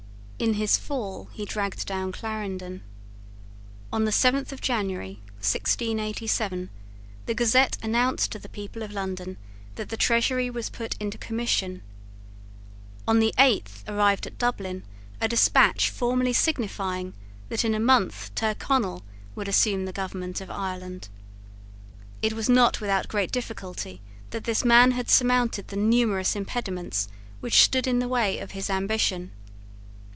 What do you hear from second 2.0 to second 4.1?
Clarendon. On